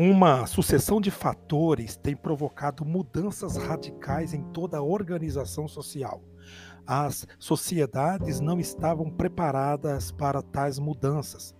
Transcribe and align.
Uma 0.00 0.46
sucessão 0.46 1.00
de 1.00 1.10
fatores 1.10 1.96
tem 1.96 2.14
provocado 2.14 2.84
mudanças 2.84 3.56
radicais 3.56 4.32
em 4.32 4.44
toda 4.52 4.78
a 4.78 4.82
organização 4.82 5.66
social. 5.66 6.22
As 6.86 7.26
sociedades 7.36 8.38
não 8.38 8.60
estavam 8.60 9.10
preparadas 9.10 10.12
para 10.12 10.40
tais 10.40 10.78
mudanças. 10.78 11.52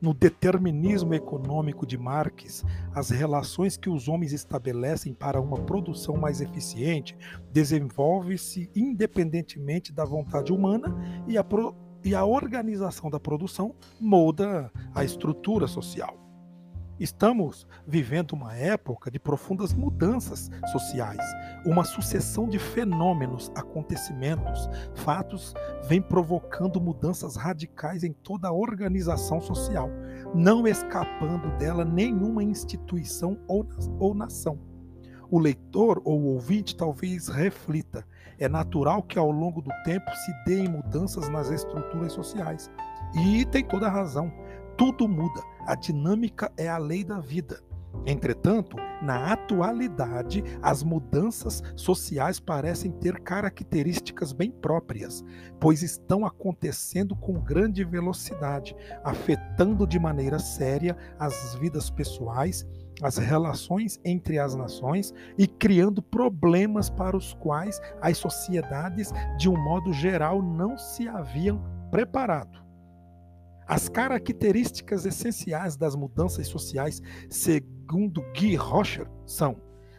No 0.00 0.12
determinismo 0.12 1.14
econômico 1.14 1.86
de 1.86 1.96
Marx, 1.96 2.64
as 2.92 3.10
relações 3.10 3.76
que 3.76 3.88
os 3.88 4.08
homens 4.08 4.32
estabelecem 4.32 5.14
para 5.14 5.40
uma 5.40 5.60
produção 5.60 6.16
mais 6.16 6.40
eficiente 6.40 7.16
desenvolve-se 7.52 8.68
independentemente 8.74 9.92
da 9.92 10.04
vontade 10.04 10.52
humana 10.52 10.92
e 11.28 11.38
a, 11.38 11.44
pro, 11.44 11.76
e 12.04 12.12
a 12.12 12.24
organização 12.24 13.08
da 13.08 13.20
produção 13.20 13.72
molda 14.00 14.68
a 14.92 15.04
estrutura 15.04 15.68
social. 15.68 16.23
Estamos 16.98 17.66
vivendo 17.84 18.34
uma 18.34 18.54
época 18.54 19.10
de 19.10 19.18
profundas 19.18 19.72
mudanças 19.72 20.48
sociais. 20.70 21.20
Uma 21.66 21.82
sucessão 21.82 22.48
de 22.48 22.58
fenômenos, 22.58 23.50
acontecimentos, 23.56 24.68
fatos 24.94 25.54
vem 25.88 26.00
provocando 26.00 26.80
mudanças 26.80 27.34
radicais 27.34 28.04
em 28.04 28.12
toda 28.12 28.46
a 28.46 28.52
organização 28.52 29.40
social, 29.40 29.90
não 30.34 30.68
escapando 30.68 31.50
dela 31.58 31.84
nenhuma 31.84 32.44
instituição 32.44 33.36
ou, 33.48 34.14
nação. 34.14 34.58
O 35.28 35.40
leitor 35.40 36.00
ou 36.04 36.20
o 36.20 36.26
ouvinte 36.34 36.76
talvez 36.76 37.26
reflita: 37.26 38.06
é 38.38 38.48
natural 38.48 39.02
que 39.02 39.18
ao 39.18 39.32
longo 39.32 39.60
do 39.60 39.70
tempo 39.84 40.08
se 40.14 40.32
deem 40.44 40.68
mudanças 40.68 41.28
nas 41.28 41.50
estruturas 41.50 42.12
sociais. 42.12 42.70
E 43.16 43.44
tem 43.46 43.64
toda 43.64 43.86
a 43.86 43.90
razão 43.90 44.32
tudo 44.76 45.08
muda. 45.08 45.40
A 45.66 45.74
dinâmica 45.74 46.52
é 46.56 46.68
a 46.68 46.78
lei 46.78 47.04
da 47.04 47.20
vida. 47.20 47.60
Entretanto, 48.06 48.76
na 49.00 49.32
atualidade, 49.32 50.42
as 50.60 50.82
mudanças 50.82 51.62
sociais 51.74 52.38
parecem 52.38 52.90
ter 52.90 53.20
características 53.20 54.32
bem 54.32 54.50
próprias, 54.50 55.24
pois 55.58 55.82
estão 55.82 56.26
acontecendo 56.26 57.16
com 57.16 57.40
grande 57.40 57.84
velocidade, 57.84 58.74
afetando 59.02 59.86
de 59.86 59.98
maneira 59.98 60.38
séria 60.38 60.96
as 61.18 61.54
vidas 61.54 61.88
pessoais, 61.88 62.66
as 63.02 63.16
relações 63.16 63.98
entre 64.04 64.38
as 64.38 64.54
nações 64.54 65.12
e 65.38 65.46
criando 65.46 66.02
problemas 66.02 66.90
para 66.90 67.16
os 67.16 67.32
quais 67.34 67.80
as 68.00 68.18
sociedades, 68.18 69.12
de 69.38 69.48
um 69.48 69.56
modo 69.56 69.92
geral, 69.92 70.42
não 70.42 70.76
se 70.76 71.08
haviam 71.08 71.60
preparado. 71.90 72.63
As 73.66 73.88
características 73.88 75.06
essenciais 75.06 75.76
das 75.76 75.96
mudanças 75.96 76.46
sociais, 76.48 77.00
segundo 77.30 78.22
Guy 78.32 78.56
Rocher, 78.56 79.08
são: 79.24 79.56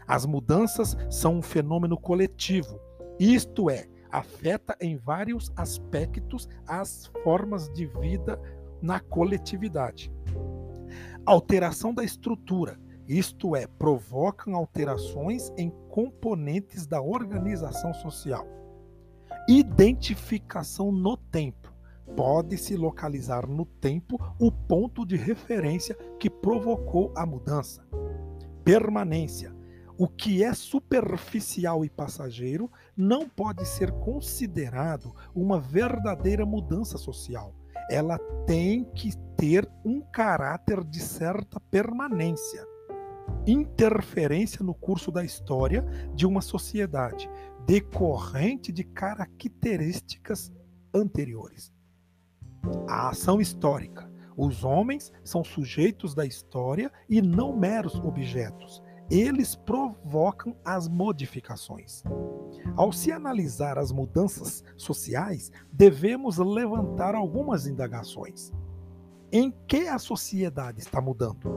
as 0.07 0.25
mudanças 0.25 0.95
são 1.09 1.37
um 1.37 1.41
fenômeno 1.41 1.97
coletivo, 1.97 2.79
isto 3.19 3.69
é, 3.69 3.87
afeta 4.11 4.77
em 4.79 4.97
vários 4.97 5.51
aspectos 5.55 6.47
as 6.67 7.07
formas 7.23 7.67
de 7.73 7.87
vida 7.87 8.39
na 8.81 8.99
coletividade. 8.99 10.11
Alteração 11.25 11.91
da 11.91 12.03
estrutura, 12.03 12.79
isto 13.07 13.55
é, 13.55 13.65
provocam 13.65 14.55
alterações 14.55 15.51
em 15.57 15.71
componentes 15.89 16.85
da 16.85 17.01
organização 17.01 17.95
social. 17.95 18.45
Identificação 19.47 20.91
no 20.91 21.17
tempo 21.17 21.74
pode-se 22.15 22.75
localizar 22.75 23.47
no 23.47 23.65
tempo 23.65 24.19
o 24.39 24.51
ponto 24.51 25.05
de 25.05 25.15
referência 25.15 25.95
que 26.19 26.29
provocou 26.29 27.11
a 27.15 27.25
mudança. 27.25 27.85
Permanência. 28.63 29.55
O 29.97 30.09
que 30.09 30.43
é 30.43 30.53
superficial 30.53 31.85
e 31.85 31.89
passageiro 31.89 32.69
não 32.97 33.29
pode 33.29 33.65
ser 33.65 33.91
considerado 33.91 35.15
uma 35.33 35.57
verdadeira 35.57 36.45
mudança 36.45 36.97
social. 36.97 37.55
Ela 37.89 38.17
tem 38.45 38.83
que 38.83 39.15
ter 39.37 39.69
um 39.85 40.01
caráter 40.01 40.83
de 40.83 40.99
certa 40.99 41.59
permanência. 41.59 42.65
Interferência 43.47 44.65
no 44.65 44.73
curso 44.73 45.11
da 45.11 45.23
história 45.23 45.85
de 46.13 46.25
uma 46.25 46.41
sociedade, 46.41 47.29
decorrente 47.65 48.71
de 48.71 48.83
características 48.83 50.51
anteriores. 50.93 51.71
A 52.87 53.09
ação 53.09 53.39
histórica. 53.39 54.09
Os 54.37 54.63
homens 54.63 55.13
são 55.23 55.43
sujeitos 55.43 56.13
da 56.13 56.25
história 56.25 56.91
e 57.09 57.21
não 57.21 57.55
meros 57.55 57.95
objetos. 57.95 58.83
Eles 59.09 59.55
provocam 59.55 60.55
as 60.65 60.87
modificações. 60.87 62.03
Ao 62.75 62.91
se 62.91 63.11
analisar 63.11 63.77
as 63.77 63.91
mudanças 63.91 64.63
sociais, 64.75 65.51
devemos 65.71 66.37
levantar 66.37 67.15
algumas 67.15 67.67
indagações. 67.67 68.51
Em 69.31 69.53
que 69.67 69.87
a 69.87 69.99
sociedade 69.99 70.79
está 70.79 70.99
mudando? 70.99 71.47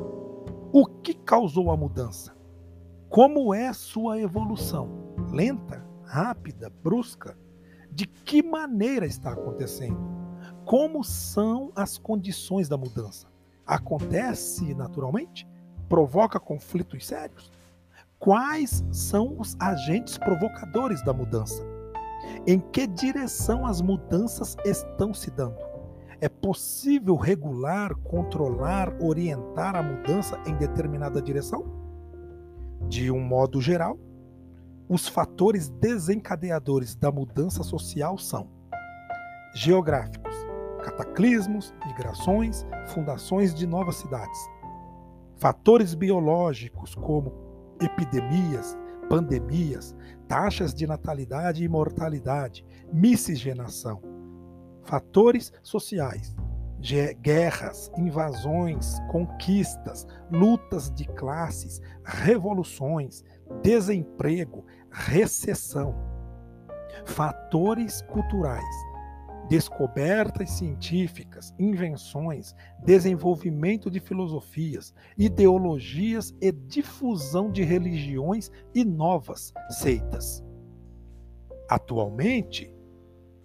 O 0.73 0.87
que 0.87 1.15
causou 1.15 1.71
a 1.71 1.77
mudança? 1.77 2.37
Como 3.09 3.55
é 3.55 3.73
sua 3.73 4.21
evolução? 4.21 5.15
Lenta, 5.33 5.85
rápida, 6.05 6.71
brusca? 6.83 7.39
De 7.91 8.07
que 8.07 8.43
maneira 8.43 9.07
está 9.07 9.33
acontecendo? 9.33 10.18
Como 10.69 11.03
são 11.03 11.73
as 11.75 11.97
condições 11.97 12.69
da 12.69 12.77
mudança? 12.77 13.27
Acontece 13.67 14.75
naturalmente? 14.75 15.49
Provoca 15.89 16.39
conflitos 16.39 17.07
sérios? 17.07 17.51
Quais 18.19 18.85
são 18.93 19.41
os 19.41 19.57
agentes 19.59 20.19
provocadores 20.19 21.03
da 21.03 21.15
mudança? 21.15 21.65
Em 22.47 22.61
que 22.61 22.87
direção 22.87 23.65
as 23.65 23.81
mudanças 23.81 24.59
estão 24.63 25.15
se 25.15 25.31
dando? 25.31 25.57
É 26.21 26.29
possível 26.29 27.17
regular, 27.17 27.95
controlar, 28.03 28.95
orientar 29.01 29.75
a 29.75 29.83
mudança 29.83 30.39
em 30.47 30.55
determinada 30.55 31.23
direção? 31.23 31.65
De 32.87 33.11
um 33.11 33.21
modo 33.21 33.59
geral, 33.59 33.99
os 34.87 35.09
fatores 35.09 35.71
desencadeadores 35.71 36.95
da 36.95 37.11
mudança 37.11 37.63
social 37.63 38.19
são 38.19 38.59
geográficos, 39.55 40.28
cataclismos, 40.91 41.75
migrações, 41.87 42.67
fundações 42.89 43.55
de 43.55 43.67
novas 43.67 43.97
cidades. 43.97 44.51
Fatores 45.37 45.95
biológicos 45.95 46.95
como 46.95 47.33
epidemias, 47.81 48.77
pandemias, 49.09 49.95
taxas 50.27 50.75
de 50.75 50.87
natalidade 50.87 51.63
e 51.63 51.69
mortalidade, 51.69 52.65
miscigenação. 52.93 54.03
Fatores 54.85 55.53
sociais, 55.63 56.35
guerras, 57.21 57.91
invasões, 57.97 58.99
conquistas, 59.11 60.07
lutas 60.33 60.91
de 60.91 61.07
classes, 61.07 61.81
revoluções, 62.05 63.23
desemprego, 63.63 64.65
recessão. 64.91 65.95
Fatores 67.05 68.03
culturais, 68.03 68.65
descobertas 69.49 70.51
científicas, 70.51 71.55
invenções, 71.59 72.55
desenvolvimento 72.85 73.91
de 73.91 74.01
filosofias, 74.01 74.95
ideologias 75.17 76.35
e 76.41 76.53
difusão 76.53 77.51
de 77.51 77.63
religiões 77.63 78.51
e 78.75 78.85
novas 78.85 79.53
seitas. 79.71 80.45
Atualmente, 81.69 82.73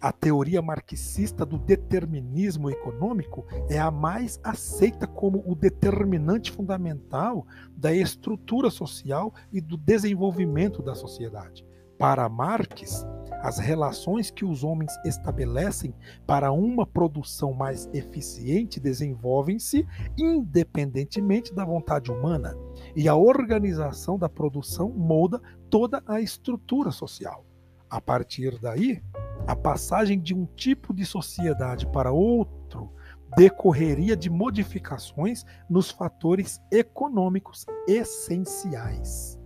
a 0.04 0.12
teoria 0.12 0.62
marxista 0.62 1.46
do 1.46 1.58
determinismo 1.58 2.70
econômico 2.70 3.46
é 3.70 3.80
a 3.80 3.90
mais 3.90 4.38
aceita 4.44 5.08
como 5.08 5.42
o 5.50 5.56
determinante 5.56 6.52
fundamental 6.52 7.48
da 7.72 7.94
estrutura 7.94 8.70
social 8.70 9.34
e 9.50 9.62
do 9.62 9.78
desenvolvimento 9.78 10.82
da 10.82 10.94
sociedade. 10.94 11.66
Para 12.04 12.28
Marx, 12.28 13.08
as 13.42 13.60
relações 13.60 14.30
que 14.30 14.44
os 14.44 14.62
homens 14.62 14.92
estabelecem 15.06 15.96
para 16.28 16.52
uma 16.52 16.86
produção 16.86 17.54
mais 17.54 17.90
eficiente 17.94 18.78
desenvolvem-se 18.78 19.88
independentemente 20.18 21.56
da 21.56 21.64
vontade 21.64 22.12
humana, 22.12 22.58
e 22.94 23.08
a 23.08 23.16
organização 23.16 24.20
da 24.20 24.28
produção 24.28 24.90
molda 24.90 25.42
toda 25.70 26.04
a 26.06 26.20
estrutura 26.20 26.92
social. 26.92 27.46
A 27.90 28.02
partir 28.02 28.60
daí, 28.60 29.02
a 29.48 29.56
passagem 29.56 30.20
de 30.20 30.36
um 30.36 30.46
tipo 30.46 30.94
de 30.94 31.06
sociedade 31.06 31.88
para 31.88 32.12
outro 32.12 32.92
decorreria 33.38 34.18
de 34.18 34.30
modificações 34.30 35.46
nos 35.70 35.90
fatores 35.90 36.62
econômicos 36.70 37.66
essenciais. 37.88 39.40